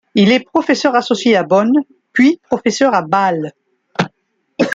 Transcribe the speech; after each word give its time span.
Il 0.15 0.31
est 0.31 0.39
professeur 0.39 0.95
associé 0.95 1.35
à 1.35 1.43
Bonn 1.43 1.71
puis 2.11 2.39
professeur 2.49 2.95
à 2.95 3.03
Bâle. 3.03 3.51